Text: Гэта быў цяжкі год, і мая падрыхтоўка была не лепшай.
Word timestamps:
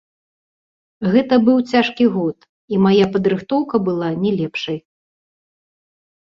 Гэта 1.15 1.33
быў 1.49 1.57
цяжкі 1.73 2.05
год, 2.15 2.37
і 2.75 2.81
мая 2.87 3.05
падрыхтоўка 3.19 3.75
была 3.91 4.09
не 4.27 4.31
лепшай. 4.41 4.77